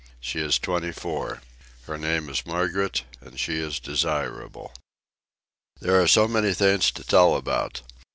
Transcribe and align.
She 0.19 0.39
is 0.39 0.57
twenty 0.57 0.91
four. 0.91 1.43
Her 1.85 1.95
name 1.95 2.27
is 2.27 2.43
Margaret, 2.47 3.03
and 3.21 3.39
she 3.39 3.59
is 3.59 3.79
desirable. 3.79 4.73
There 5.79 6.01
are 6.01 6.07
so 6.07 6.27
many 6.27 6.55
things 6.55 6.89
to 6.93 7.03
tell 7.03 7.35
about. 7.35 7.81